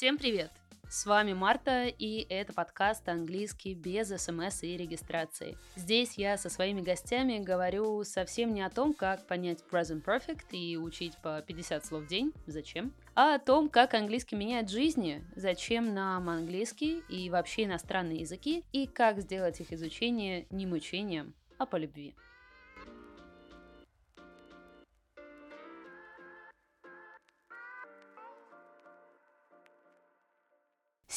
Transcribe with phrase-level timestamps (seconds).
[0.00, 0.50] Всем привет!
[0.88, 5.58] С вами Марта, и это подкаст «Английский без смс и регистрации».
[5.76, 10.78] Здесь я со своими гостями говорю совсем не о том, как понять present perfect и
[10.78, 15.92] учить по 50 слов в день, зачем, а о том, как английский меняет жизни, зачем
[15.92, 21.76] нам английский и вообще иностранные языки, и как сделать их изучение не мучением, а по
[21.76, 22.14] любви.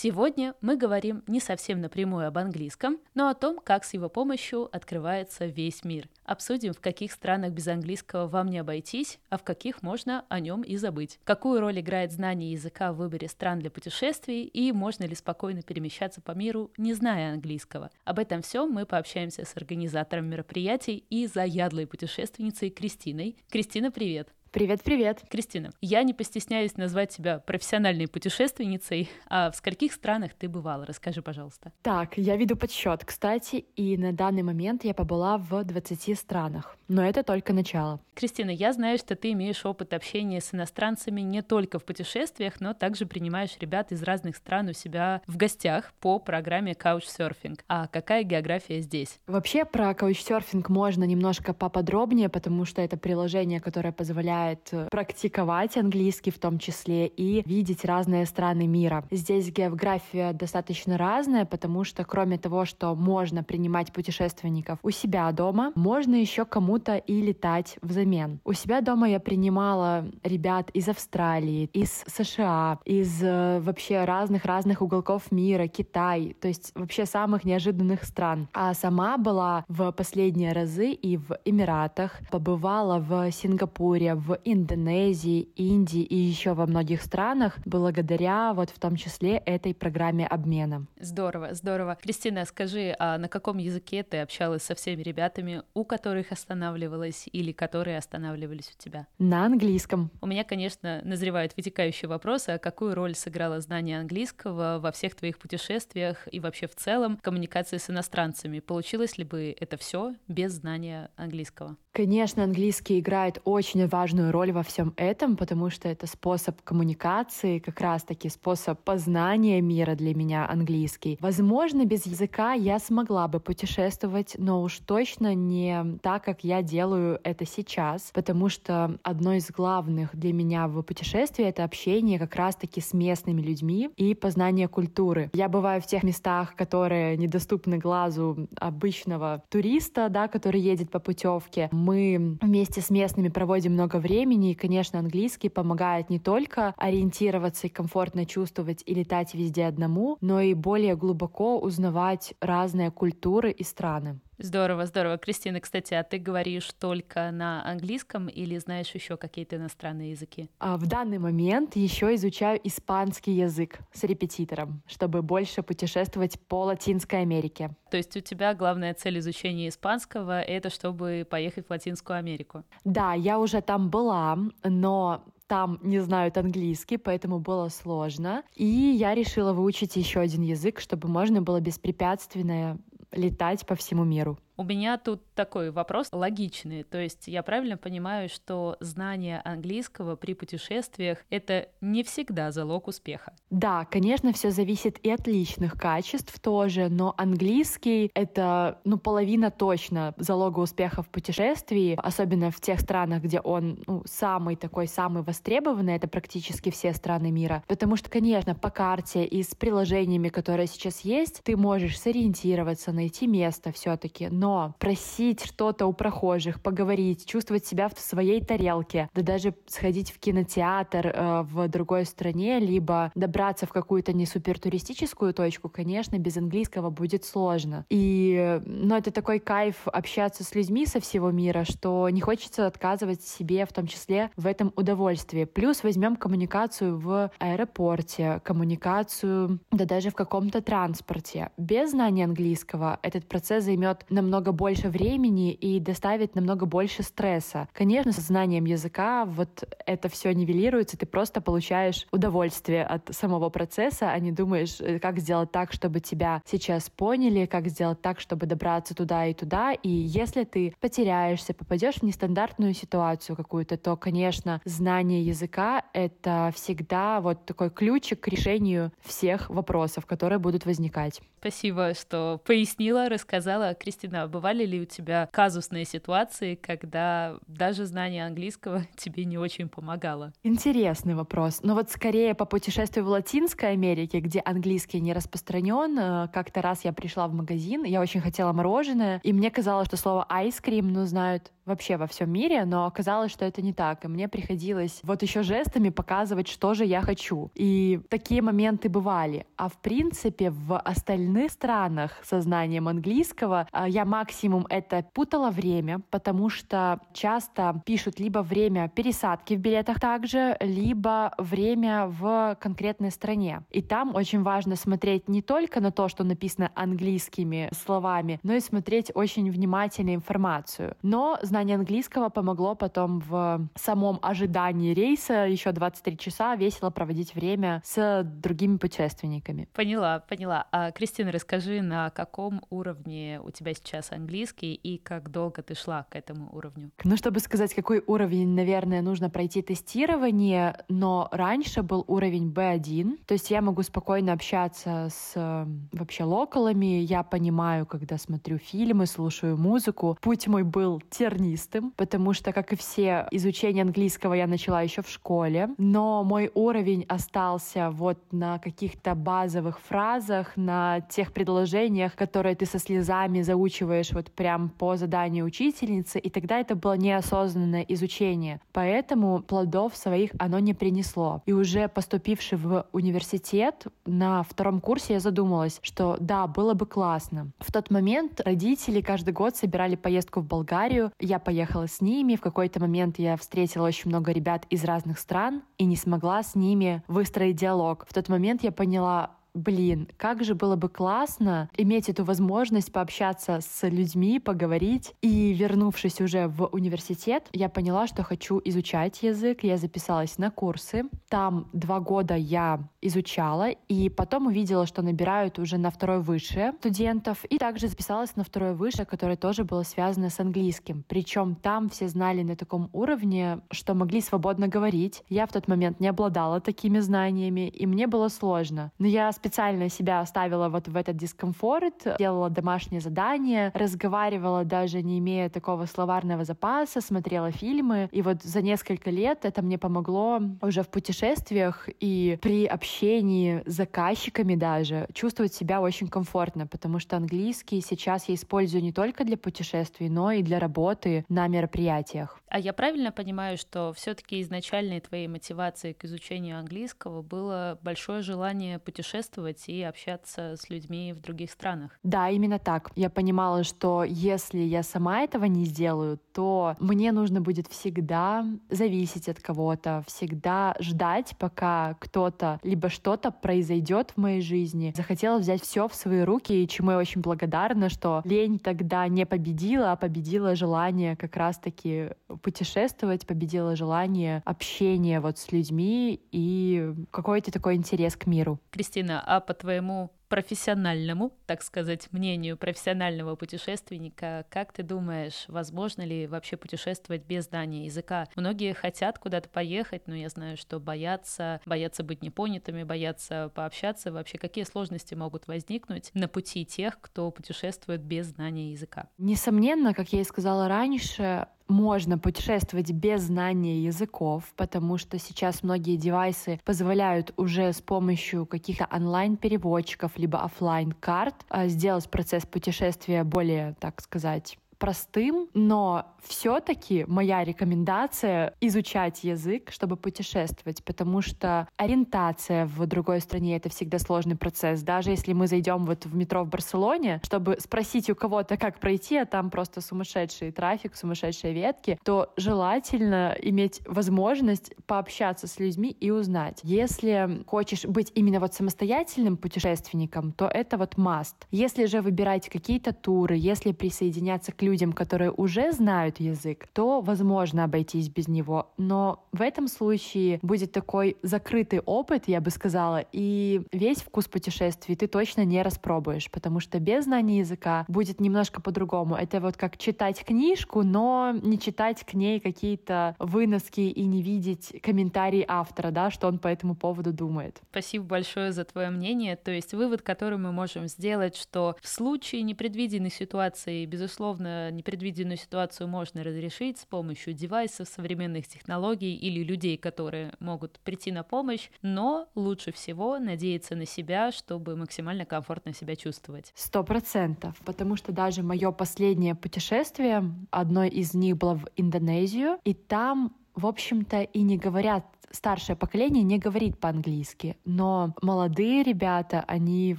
[0.03, 4.67] Сегодня мы говорим не совсем напрямую об английском, но о том, как с его помощью
[4.75, 6.09] открывается весь мир.
[6.25, 10.61] Обсудим, в каких странах без английского вам не обойтись, а в каких можно о нем
[10.61, 11.21] и забыть.
[11.23, 16.19] Какую роль играет знание языка в выборе стран для путешествий и можно ли спокойно перемещаться
[16.19, 17.89] по миру, не зная английского.
[18.03, 23.37] Об этом всем мы пообщаемся с организатором мероприятий и заядлой путешественницей Кристиной.
[23.49, 24.33] Кристина, привет!
[24.53, 25.23] Привет-привет.
[25.31, 29.09] Кристина, я не постесняюсь назвать тебя профессиональной путешественницей.
[29.27, 30.85] А в скольких странах ты бывала?
[30.85, 31.71] Расскажи, пожалуйста.
[31.81, 36.77] Так, я веду подсчет, кстати, и на данный момент я побыла в 20 странах.
[36.87, 37.99] Но это только начало.
[38.13, 42.75] Кристина, я знаю, что ты имеешь опыт общения с иностранцами не только в путешествиях, но
[42.75, 47.59] также принимаешь ребят из разных стран у себя в гостях по программе Couchsurfing.
[47.67, 49.19] А какая география здесь?
[49.25, 55.77] Вообще про Couchsurfing можно немножко поподробнее, потому что это приложение, которое позволяет позволяет э, практиковать
[55.77, 59.05] английский в том числе и видеть разные страны мира.
[59.11, 65.71] Здесь география достаточно разная, потому что кроме того, что можно принимать путешественников у себя дома,
[65.75, 68.39] можно еще кому-то и летать взамен.
[68.43, 75.31] У себя дома я принимала ребят из Австралии, из США, из э, вообще разных-разных уголков
[75.31, 78.47] мира, Китай, то есть вообще самых неожиданных стран.
[78.53, 86.01] А сама была в последние разы и в Эмиратах, побывала в Сингапуре, в Индонезии, Индии
[86.01, 90.85] и еще во многих странах благодаря вот в том числе этой программе обмена.
[90.99, 91.97] Здорово, здорово.
[92.01, 97.51] Кристина, скажи, а на каком языке ты общалась со всеми ребятами, у которых останавливалась или
[97.51, 99.07] которые останавливались у тебя?
[99.19, 100.11] На английском.
[100.21, 105.37] У меня, конечно, назревает вытекающий вопрос, а какую роль сыграло знание английского во всех твоих
[105.37, 108.59] путешествиях и вообще в целом коммуникации с иностранцами?
[108.59, 111.77] Получилось ли бы это все без знания английского?
[111.91, 117.79] Конечно, английский играет очень важную роль во всем этом, потому что это способ коммуникации, как
[117.81, 121.17] раз-таки способ познания мира для меня английский.
[121.21, 127.19] Возможно, без языка я смогла бы путешествовать, но уж точно не так, как я делаю
[127.23, 132.81] это сейчас, потому что одно из главных для меня в путешествии— это общение как раз-таки
[132.81, 135.29] с местными людьми и познание культуры.
[135.33, 141.69] Я бываю в тех местах, которые недоступны глазу обычного туриста, да, который едет по путевке
[141.71, 144.12] мы вместе с местными проводим много времени,
[144.51, 150.39] и, конечно, английский помогает не только ориентироваться и комфортно чувствовать и летать везде одному, но
[150.41, 154.19] и более глубоко узнавать разные культуры и страны.
[154.43, 155.17] Здорово, здорово.
[155.17, 160.49] Кристина, кстати, а ты говоришь только на английском или знаешь еще какие-то иностранные языки?
[160.59, 167.21] А в данный момент еще изучаю испанский язык с репетитором, чтобы больше путешествовать по Латинской
[167.21, 167.69] Америке.
[167.89, 172.65] То есть у тебя главная цель изучения испанского— это чтобы поехать в Латинскую Америку?
[172.83, 178.43] Да, я уже там была, но там не знают английский, поэтому было сложно.
[178.55, 182.77] И я решила выучить еще один язык, чтобы можно было беспрепятственно
[183.13, 184.37] летать по всему миру.
[184.55, 186.83] У меня тут такой вопрос логичный.
[186.83, 193.33] То есть я правильно понимаю, что знание английского при путешествиях— это не всегда залог успеха?
[193.49, 200.13] Да, конечно, все зависит и от личных качеств тоже, но английский— это, ну, половина точно
[200.17, 205.95] залога успеха в путешествии, особенно в тех странах, где он ну, самый такой, самый востребованный,
[205.95, 207.63] это практически все страны мира.
[207.67, 213.25] Потому что, конечно, по карте и с приложениями, которые сейчас есть, ты можешь сориентироваться, найти
[213.25, 219.55] место все-таки, но просить что-то у прохожих, поговорить, чувствовать себя в своей тарелке, да даже
[219.67, 225.69] сходить в кинотеатр э, в другой стране, либо добраться в какую-то не супер туристическую точку,
[225.69, 227.85] конечно, без английского будет сложно.
[227.89, 233.21] И, ну, это такой кайф общаться с людьми со всего мира, что не хочется отказывать
[233.21, 235.45] себе, в том числе, в этом удовольствии.
[235.45, 241.51] Плюс возьмем коммуникацию в аэропорте, коммуникацию, да даже в каком-то транспорте.
[241.55, 247.67] Без знания английского этот процесс займет намного намного больше времени и доставит намного больше стресса.
[247.71, 254.09] Конечно, с знанием языка вот это все нивелируется, ты просто получаешь удовольствие от самого процесса,
[254.09, 258.47] а не думаешь, э, как сделать так, чтобы тебя сейчас поняли, как сделать так, чтобы
[258.47, 259.73] добраться туда и туда.
[259.73, 267.21] И если ты потеряешься, попадешь в нестандартную ситуацию какую-то, то, конечно, знание языка— это всегда
[267.21, 271.21] вот такой ключик к решению всех вопросов, которые будут возникать.
[271.39, 273.73] Спасибо, что пояснила, рассказала.
[273.73, 280.33] Кристина, бывали ли у тебя казусные ситуации, когда даже знание английского тебе не очень помогало?
[280.43, 281.59] Интересный вопрос.
[281.63, 286.83] Но вот скорее по путешествию в Латинской Америке, где английский не распространен, э, как-то раз
[286.85, 291.05] я пришла в магазин, я очень хотела мороженое, и мне казалось, что слово айскрим, ну,
[291.05, 294.05] знают вообще во всем мире, но оказалось, что это не так.
[294.05, 297.51] И мне приходилось вот еще жестами показывать, что же я хочу.
[297.55, 299.45] И такие моменты бывали.
[299.57, 306.01] А в принципе, в остальных странах со знанием английского а, я максимум это путала время,
[306.09, 313.61] потому что часто пишут либо время пересадки в билетах также, либо время в конкретной стране.
[313.71, 318.59] И там очень важно смотреть не только на то, что написано английскими словами, но и
[318.59, 320.95] смотреть очень внимательно информацию.
[321.01, 327.83] Но знание английского помогло потом в самом ожидании рейса еще 23 часа весело проводить время
[327.85, 329.69] с другими путешественниками.
[329.71, 330.65] Поняла, поняла.
[330.71, 336.07] А, Кристина, расскажи, на каком уровне у тебя сейчас английский и как долго ты шла
[336.09, 336.89] к этому уровню?
[337.03, 343.35] Ну, чтобы сказать, какой уровень, наверное, нужно пройти тестирование, но раньше был уровень B1, то
[343.35, 350.17] есть я могу спокойно общаться с вообще локалами, я понимаю, когда смотрю фильмы, слушаю музыку.
[350.19, 355.01] Путь мой был тернистый, тернистым, потому что, как и все, изучение английского я начала еще
[355.01, 362.55] в школе, но мой уровень остался вот на каких-то базовых фразах, на тех предложениях, которые
[362.55, 368.59] ты со слезами заучиваешь вот прям по заданию учительницы, и тогда это было неосознанное изучение.
[368.71, 371.41] Поэтому плодов своих оно не принесло.
[371.45, 377.51] И уже поступивший в университет, на втором курсе я задумалась, что да, было бы классно.
[377.59, 381.11] В тот момент родители каждый год собирали поездку в Болгарию.
[381.19, 382.35] Я я поехала с ними.
[382.35, 386.53] В какой-то момент я встретила очень много ребят из разных стран и не смогла с
[386.53, 388.05] ними выстроить диалог.
[388.07, 393.61] В тот момент я поняла, блин, как же было бы классно иметь эту возможность пообщаться
[393.61, 395.15] с людьми, поговорить.
[395.21, 399.63] И вернувшись уже в университет, я поняла, что хочу изучать язык.
[399.63, 401.05] Я записалась на курсы.
[401.29, 407.43] Там два года я изучала, и потом увидела, что набирают уже на второе высшее студентов.
[407.45, 411.03] И также записалась на второе высшее, которое тоже было связано с английским.
[411.07, 415.23] Причем там все знали на таком уровне, что могли свободно говорить.
[415.29, 418.91] Я в тот момент не обладала такими знаниями, и мне было сложно.
[418.99, 425.19] Но я специально себя оставила вот в этот дискомфорт, делала домашние задания, разговаривала даже не
[425.19, 428.09] имея такого словарного запаса, смотрела фильмы.
[428.11, 433.63] И вот за несколько лет это мне помогло уже в путешествиях и при общении с
[433.65, 439.37] заказчиками даже чувствовать себя очень комфортно, потому что английский сейчас я использую не только для
[439.37, 442.39] путешествий, но и для работы на мероприятиях.
[442.53, 448.77] А я правильно понимаю, что все-таки изначальной твоей мотивацией к изучению английского было большое желание
[448.77, 451.97] путешествовать и общаться с людьми в других странах.
[452.03, 452.91] Да, именно так.
[452.95, 459.29] Я понимала, что если я сама этого не сделаю, то мне нужно будет всегда зависеть
[459.29, 464.93] от кого-то, всегда ждать, пока кто-то либо что-то произойдет в моей жизни.
[464.95, 469.25] Захотела взять все в свои руки, и чему я очень благодарна, что лень тогда не
[469.25, 472.11] победила, а победила желание как раз-таки
[472.43, 478.59] путешествовать, победила желание общения вот с людьми и какой-то такой интерес к миру.
[478.69, 486.25] Кристина, а по твоему профессиональному, так сказать, мнению профессионального путешественника, как ты думаешь, возможно ли
[486.25, 488.27] вообще путешествовать без знания языка?
[488.35, 494.11] Многие хотят куда-то поехать, но я знаю, что боятся, боятся быть непонятыми, боятся пообщаться.
[494.11, 499.09] Вообще, какие сложности могут возникнуть на пути тех, кто путешествует без знания языка?
[499.19, 505.95] Несомненно, как я и сказала раньше, можно путешествовать без знания языков, потому что сейчас многие
[505.95, 513.75] девайсы позволяют уже с помощью каких-то онлайн-переводчиков либо офлайн карт а, сделать процесс путешествия более,
[513.79, 522.85] так сказать, простым, но все-таки моя рекомендация изучать язык, чтобы путешествовать, потому что ориентация в
[522.85, 524.81] другой стране— это всегда сложный процесс.
[524.81, 529.15] Даже если мы зайдем вот в метро в Барселоне, чтобы спросить у кого-то, как пройти,
[529.15, 536.11] а там просто сумасшедший трафик, сумасшедшие ветки, то желательно иметь возможность пообщаться с людьми и
[536.11, 536.59] узнать.
[536.61, 541.35] Если хочешь быть именно вот самостоятельным путешественником, то это вот must.
[541.51, 547.65] Если же выбирать какие-то туры, если присоединяться к людям, которые уже знают язык, то возможно
[547.65, 548.71] обойтись без него.
[548.77, 554.95] Но в этом случае будет такой закрытый опыт, я бы сказала, и весь вкус путешествий
[554.95, 559.13] ты точно не распробуешь, потому что без знания языка будет немножко по-другому.
[559.13, 564.81] Это вот как читать книжку, но не читать к ней какие-то выноски и не видеть
[564.81, 567.61] комментарии автора, да, что он по этому поводу думает.
[567.69, 569.35] Спасибо большое за твое мнение.
[569.35, 575.87] То есть вывод, который мы можем сделать, что в случае непредвиденной ситуации, безусловно, непредвиденную ситуацию
[575.87, 582.27] можно разрешить с помощью девайсов, современных технологий или людей, которые могут прийти на помощь, но
[582.35, 586.51] лучше всего надеяться на себя, чтобы максимально комфортно себя чувствовать.
[586.55, 592.73] Сто процентов, потому что даже мое последнее путешествие, одно из них было в Индонезию, и
[592.73, 599.97] там в общем-то, и не говорят старшее поколение не говорит по-английски, но молодые ребята, они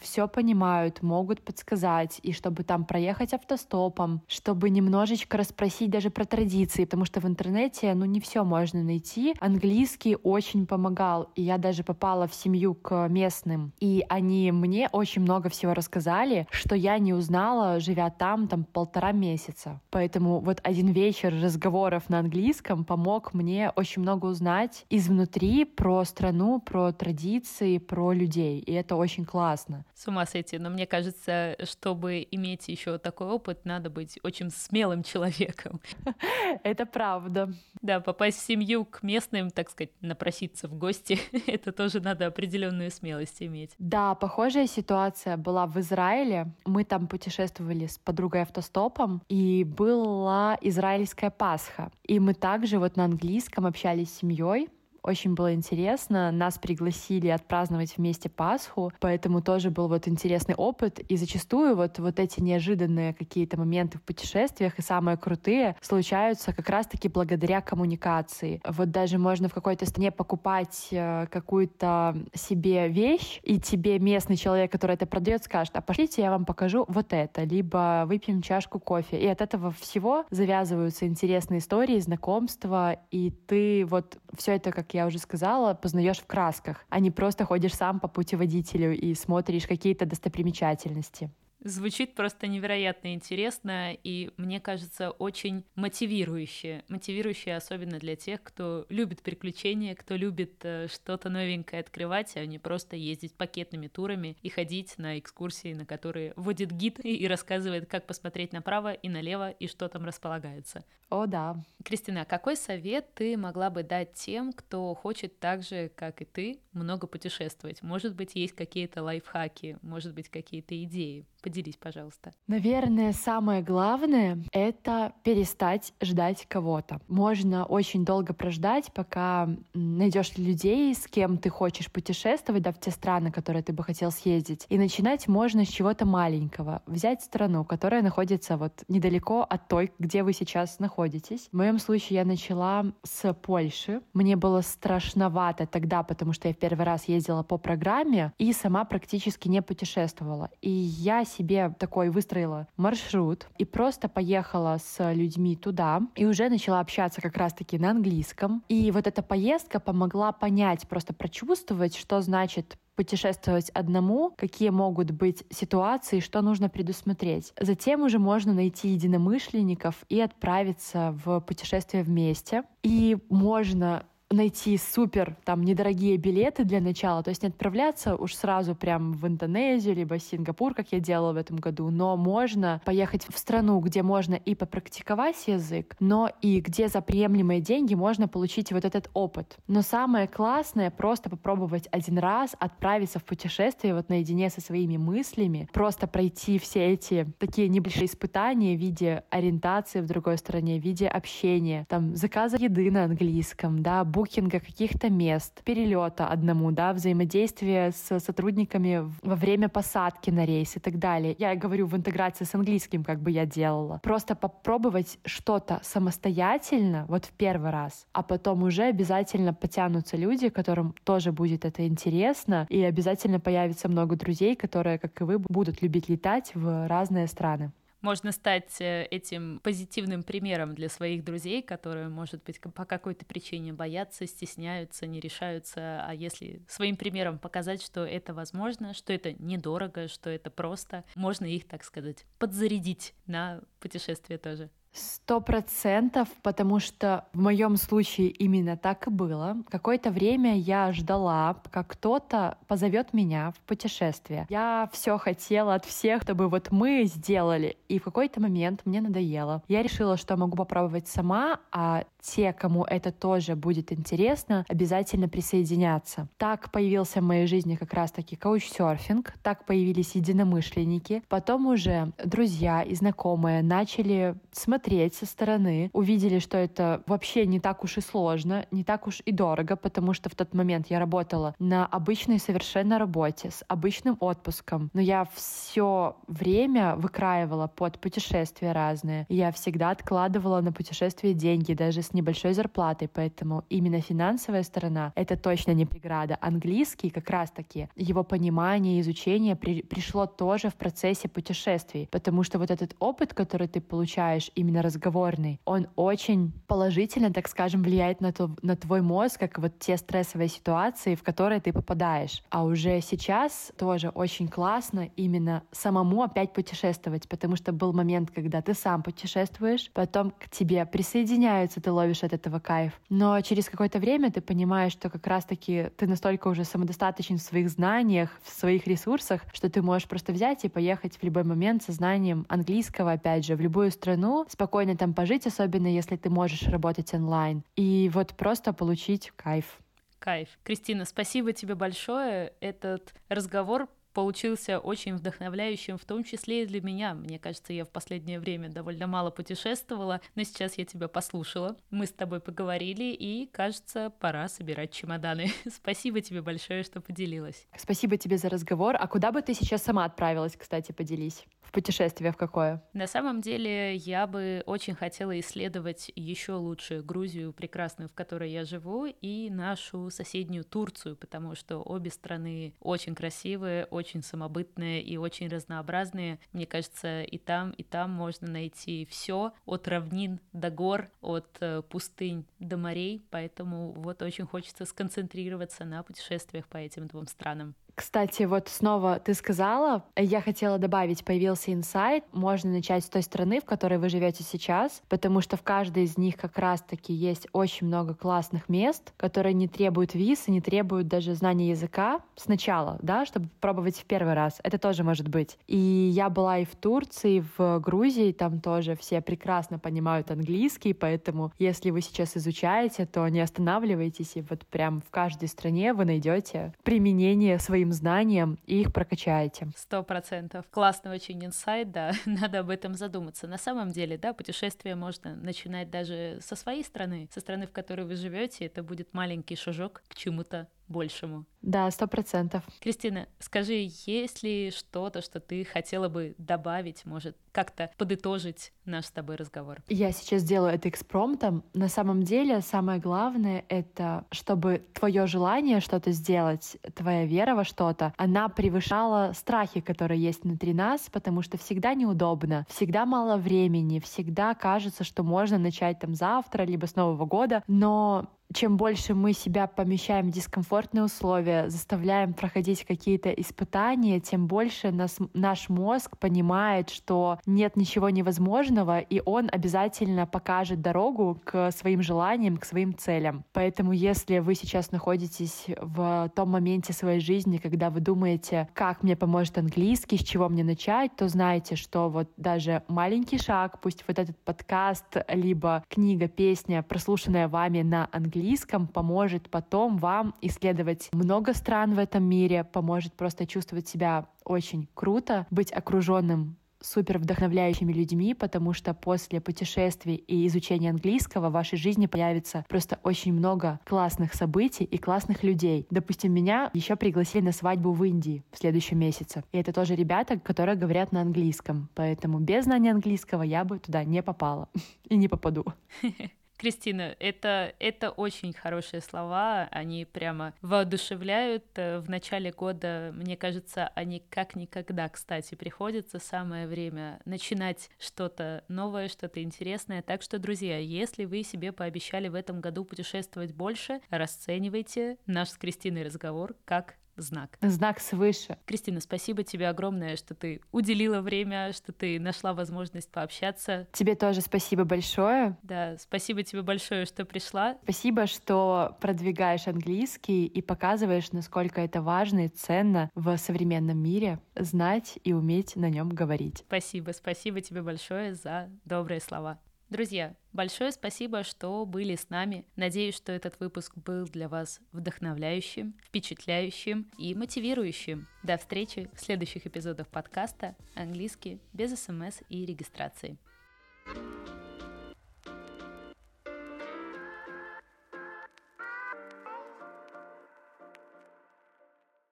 [0.00, 6.84] все понимают, могут подсказать, и чтобы там проехать автостопом, чтобы немножечко расспросить даже про традиции,
[6.84, 9.34] потому что в интернете, ну, не все можно найти.
[9.40, 15.22] Английский очень помогал, и я даже попала в семью к местным, и они мне очень
[15.22, 19.80] много всего рассказали, что я не узнала, живя там, там, полтора месяца.
[19.90, 26.04] Поэтому вот один вечер разговоров на английском помог мне очень много узнать из внутри про
[26.04, 28.60] страну, про традиции, про людей.
[28.60, 29.84] И это очень классно.
[29.94, 30.58] С ума сойти.
[30.58, 35.80] Но мне кажется, чтобы иметь еще такой опыт, надо быть очень смелым человеком.
[36.62, 37.52] Это правда.
[37.82, 42.90] Да, попасть в семью к местным, так сказать, напроситься в гости, это тоже надо определенную
[42.90, 43.70] смелость иметь.
[43.78, 46.52] Да, похожая ситуация была в Израиле.
[46.64, 51.90] Мы там путешествовали с подругой автостопом, и была израильская Пасха.
[52.04, 54.68] И мы также вот на английском общались с семьей,
[55.08, 56.30] очень было интересно.
[56.30, 61.00] Нас пригласили отпраздновать вместе Пасху, поэтому тоже был вот интересный опыт.
[61.00, 66.68] И зачастую вот, вот эти неожиданные какие-то моменты в путешествиях и самые крутые случаются как
[66.68, 68.60] раз-таки благодаря коммуникации.
[68.68, 74.70] Вот даже можно в какой-то стране покупать э, какую-то себе вещь, и тебе местный человек,
[74.70, 79.18] который это продает, скажет, а пошлите, я вам покажу вот это, либо выпьем чашку кофе.
[79.18, 84.97] И от этого всего завязываются интересные истории, знакомства, и ты вот все это, как я
[85.06, 90.06] уже сказала, познаешь в красках, а не просто ходишь сам по путеводителю и смотришь какие-то
[90.06, 91.30] достопримечательности.
[91.60, 96.84] Звучит просто невероятно интересно и, мне кажется, очень мотивирующе.
[96.88, 102.60] Мотивирующе особенно для тех, кто любит приключения, кто любит э, что-то новенькое открывать, а не
[102.60, 108.06] просто ездить пакетными турами и ходить на экскурсии, на которые водит гид и рассказывает, как
[108.06, 110.84] посмотреть направо и налево и что там располагается.
[111.10, 111.56] О, да.
[111.84, 116.60] Кристина, какой совет ты могла бы дать тем, кто хочет так же, как и ты,
[116.72, 117.82] много путешествовать?
[117.82, 121.26] Может быть, есть какие-то лайфхаки, может быть, какие-то идеи?
[121.48, 122.32] Поделись, пожалуйста.
[122.46, 127.00] Наверное, самое главное— это перестать ждать кого-то.
[127.08, 132.90] Можно очень долго прождать, пока найдешь людей, с кем ты хочешь путешествовать, да, в те
[132.90, 134.66] страны, которые ты бы хотел съездить.
[134.68, 136.82] И начинать можно с чего-то маленького.
[136.84, 141.48] Взять страну, которая находится вот недалеко от той, где вы сейчас находитесь.
[141.50, 144.02] В моем случае я начала с Польши.
[144.12, 148.84] Мне было страшновато тогда, потому что я в первый раз ездила по программе и сама
[148.84, 150.50] практически не путешествовала.
[150.60, 156.80] И я себе такой выстроила маршрут и просто поехала с людьми туда и уже начала
[156.80, 158.62] общаться как раз-таки на английском.
[158.68, 165.44] И вот эта поездка помогла понять, просто прочувствовать, что значит путешествовать одному, какие могут быть
[165.50, 167.52] ситуации, что нужно предусмотреть.
[167.60, 172.64] Затем уже можно найти единомышленников и отправиться в путешествие вместе.
[172.82, 178.74] И можно найти супер там недорогие билеты для начала, то есть не отправляться уж сразу
[178.74, 183.38] прям в Индонезию, либо Сингапур, как я делала в этом году, но можно поехать в
[183.38, 188.84] страну, где можно и попрактиковать язык, но и где за приемлемые деньги можно получить вот
[188.84, 189.56] этот опыт.
[189.66, 195.68] Но самое классное просто попробовать один раз отправиться в путешествие вот наедине со своими мыслями,
[195.72, 201.08] просто пройти все эти такие небольшие испытания в виде ориентации в другой стране, в виде
[201.08, 208.18] общения, там заказа еды на английском, да, букинга каких-то мест, перелета одному, да, взаимодействия с
[208.18, 211.36] сотрудниками во время посадки на рейс и так далее.
[211.38, 214.00] Я говорю в интеграции с английским, как бы я делала.
[214.02, 220.96] Просто попробовать что-то самостоятельно, вот в первый раз, а потом уже обязательно потянутся люди, которым
[221.04, 226.08] тоже будет это интересно, и обязательно появится много друзей, которые, как и вы, будут любить
[226.08, 232.42] летать в разные страны можно стать э, этим позитивным примером для своих друзей, которые, может
[232.44, 236.04] быть, по какой-то причине боятся, стесняются, не решаются.
[236.04, 241.44] А если своим примером показать, что это возможно, что это недорого, что это просто, можно
[241.44, 244.70] их, так сказать, подзарядить на путешествие тоже.
[244.92, 249.56] Сто процентов, потому что в моем случае именно так и было.
[249.68, 254.46] Какое-то время я ждала, пока кто-то позовет меня в путешествие.
[254.48, 257.76] Я все хотела от всех, чтобы вот мы сделали.
[257.88, 259.62] И в какой-то момент мне надоело.
[259.68, 262.04] Я решила, что могу попробовать сама, а
[262.34, 266.28] те, кому это тоже будет интересно, обязательно присоединятся.
[266.36, 271.22] Так появился в моей жизни как раз-таки каучсерфинг, так появились единомышленники.
[271.28, 277.84] Потом уже друзья и знакомые начали смотреть со стороны, увидели, что это вообще не так
[277.84, 281.54] уж и сложно, не так уж и дорого, потому что в тот момент я работала
[281.58, 289.26] на обычной совершенно работе, с обычным отпуском, но я все время выкраивала под путешествия разные.
[289.28, 295.36] Я всегда откладывала на путешествия деньги, даже с небольшой зарплатой, поэтому именно финансовая сторона— это
[295.36, 296.36] точно не преграда.
[296.40, 302.70] Английский как раз-таки, его понимание, изучение при, пришло тоже в процессе путешествий, потому что вот
[302.70, 308.50] этот опыт, который ты получаешь, именно разговорный, он очень положительно, так скажем, влияет на, то,
[308.62, 312.42] на твой мозг, как вот те стрессовые ситуации, в которые ты попадаешь.
[312.50, 318.60] А уже сейчас тоже очень классно именно самому опять путешествовать, потому что был момент, когда
[318.62, 322.92] ты сам путешествуешь, потом к тебе присоединяются, ты ловишь от этого кайф.
[323.08, 327.68] Но через какое-то время ты понимаешь, что как раз-таки ты настолько уже самодостаточен в своих
[327.68, 331.92] знаниях, в своих ресурсах, что ты можешь просто взять и поехать в любой момент со
[331.92, 337.12] знанием английского, опять же, в любую страну, спокойно там пожить, особенно если ты можешь работать
[337.14, 337.62] онлайн.
[337.76, 339.78] И вот просто получить кайф.
[340.18, 340.48] Кайф.
[340.64, 342.52] Кристина, спасибо тебе большое.
[342.60, 347.14] Этот разговор получился очень вдохновляющим, в том числе и для меня.
[347.14, 351.76] Мне кажется, я в последнее время довольно мало путешествовала, но сейчас я тебя послушала.
[351.90, 355.50] Мы с тобой поговорили, и, кажется, пора собирать чемоданы.
[355.70, 357.66] Спасибо тебе большое, что поделилась.
[357.76, 358.96] Спасибо тебе за разговор.
[358.98, 361.44] А куда бы ты сейчас сама отправилась, кстати, поделись?
[361.68, 362.82] В путешествие в какое?
[362.94, 368.64] На самом деле, я бы очень хотела исследовать еще лучше Грузию прекрасную, в которой я
[368.64, 375.48] живу, и нашу соседнюю Турцию, потому что обе страны очень красивые, очень самобытные и очень
[375.48, 376.38] разнообразные.
[376.54, 381.82] Мне кажется, и там, и там можно найти все от равнин до гор, от э,
[381.82, 387.74] пустынь до морей, поэтому вот очень хочется сконцентрироваться на путешествиях по этим двум странам.
[387.98, 393.60] Кстати, вот снова ты сказала, я хотела добавить, появился инсайт, можно начать с той страны,
[393.60, 397.88] в которой вы живете сейчас, потому что в каждой из них как раз-таки есть очень
[397.88, 403.26] много классных мест, которые не требуют виз и не требуют даже знания языка сначала, да,
[403.26, 404.60] чтобы пробовать в первый раз.
[404.62, 405.58] Это тоже может быть.
[405.66, 410.92] И я была и в Турции, и в Грузии, там тоже все прекрасно понимают английский,
[410.92, 416.04] поэтому если вы сейчас изучаете, то не останавливайтесь, и вот прям в каждой стране вы
[416.04, 419.68] найдете применение своим своим знаниям и их прокачаете.
[419.76, 420.66] Сто процентов.
[420.70, 423.46] Классный очень инсайт, да, надо об этом задуматься.
[423.46, 428.06] На самом деле, да, путешествие можно начинать даже со своей страны, со страны, в которой
[428.06, 431.44] вы живете, это будет маленький шажок к чему-то большему.
[431.60, 432.62] Да, сто процентов.
[432.80, 439.10] Кристина, скажи, есть ли что-то, что ты хотела бы добавить, может, как-то подытожить наш с
[439.10, 439.78] тобой разговор?
[439.88, 441.64] Я сейчас делаю это экспромтом.
[441.74, 448.14] На самом деле, самое главное— это чтобы твое желание что-то сделать, твоя вера во что-то,
[448.16, 454.54] она превышала страхи, которые есть внутри нас, потому что всегда неудобно, всегда мало времени, всегда
[454.54, 459.66] кажется, что можно начать там завтра, либо с Нового года, но чем больше мы себя
[459.66, 467.38] помещаем в дискомфортные условия, заставляем проходить какие-то испытания, тем больше нас, наш мозг понимает, что
[467.46, 473.44] нет ничего невозможного, и он обязательно покажет дорогу к своим желаниям, к своим целям.
[473.52, 479.16] Поэтому если вы сейчас находитесь в том моменте своей жизни, когда вы думаете, как мне
[479.16, 484.18] поможет английский, с чего мне начать, то знайте, что вот даже маленький шаг, пусть вот
[484.18, 491.54] этот подкаст, либо книга, песня, прослушанная вами на английском, английском поможет потом вам исследовать много
[491.54, 498.34] стран в этом мире, поможет просто чувствовать себя очень круто, быть окруженным супер вдохновляющими людьми,
[498.34, 504.34] потому что после путешествий и изучения английского в вашей жизни появится просто очень много классных
[504.34, 505.88] событий и классных людей.
[505.90, 509.42] Допустим, меня еще пригласили на свадьбу в Индии в следующем месяце.
[509.50, 511.88] И это тоже ребята, которые говорят на английском.
[511.96, 514.68] Поэтому без знания английского я бы туда не попала
[515.08, 515.64] и не попаду.
[516.58, 521.64] Кристина, это, это очень хорошие слова, они прямо воодушевляют.
[521.76, 526.18] Э, в начале года, мне кажется, они как никогда, кстати, приходится.
[526.18, 530.02] Самое время начинать что-то новое, что-то интересное.
[530.02, 535.56] Так что, друзья, если вы себе пообещали в этом году путешествовать больше, расценивайте наш с
[535.56, 537.58] Кристиной разговор как знак.
[537.60, 538.58] Знак свыше.
[538.66, 543.88] Кристина, спасибо тебе огромное, что ты уделила время, что ты нашла возможность пообщаться.
[543.92, 545.56] Тебе тоже спасибо большое.
[545.62, 547.76] Да, спасибо тебе большое, что пришла.
[547.82, 555.18] Спасибо, что продвигаешь английский и показываешь, насколько это важно и ценно в современном мире знать
[555.24, 556.58] и уметь на нем говорить.
[556.66, 559.58] Спасибо, спасибо тебе большое за добрые слова.
[559.90, 562.66] Друзья, большое спасибо, что были с нами.
[562.74, 568.26] Надеюсь, что этот выпуск был для вас вдохновляющим, впечатляющим и мотивирующим.
[568.42, 573.38] До встречи в следующих эпизодах подкаста «Английский без СМС и регистрации».